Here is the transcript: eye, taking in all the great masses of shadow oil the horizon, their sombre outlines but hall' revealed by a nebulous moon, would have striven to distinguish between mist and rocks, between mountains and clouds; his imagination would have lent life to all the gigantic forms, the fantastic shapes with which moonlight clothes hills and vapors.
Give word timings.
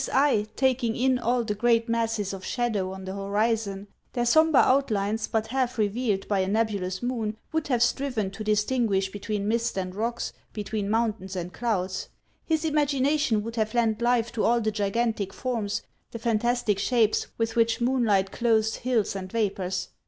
eye, 0.13 0.47
taking 0.55 0.95
in 0.95 1.19
all 1.19 1.43
the 1.43 1.53
great 1.53 1.87
masses 1.87 2.33
of 2.33 2.43
shadow 2.43 2.91
oil 2.91 3.01
the 3.05 3.13
horizon, 3.13 3.87
their 4.13 4.25
sombre 4.25 4.59
outlines 4.59 5.27
but 5.27 5.45
hall' 5.45 5.67
revealed 5.77 6.27
by 6.27 6.39
a 6.39 6.47
nebulous 6.47 7.03
moon, 7.03 7.37
would 7.51 7.67
have 7.67 7.83
striven 7.83 8.31
to 8.31 8.43
distinguish 8.43 9.11
between 9.11 9.47
mist 9.47 9.77
and 9.77 9.93
rocks, 9.93 10.33
between 10.53 10.89
mountains 10.89 11.35
and 11.35 11.53
clouds; 11.53 12.09
his 12.43 12.65
imagination 12.65 13.43
would 13.43 13.57
have 13.57 13.75
lent 13.75 14.01
life 14.01 14.31
to 14.31 14.43
all 14.43 14.59
the 14.59 14.71
gigantic 14.71 15.31
forms, 15.31 15.83
the 16.09 16.17
fantastic 16.17 16.79
shapes 16.79 17.27
with 17.37 17.55
which 17.55 17.79
moonlight 17.79 18.31
clothes 18.31 18.77
hills 18.77 19.15
and 19.15 19.31
vapors. 19.31 19.89